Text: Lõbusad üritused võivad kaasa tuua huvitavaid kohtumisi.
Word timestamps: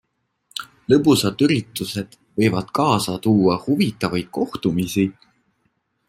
Lõbusad 0.91 1.41
üritused 1.47 2.15
võivad 2.41 2.71
kaasa 2.79 3.17
tuua 3.25 3.59
huvitavaid 3.67 4.31
kohtumisi. 4.39 5.05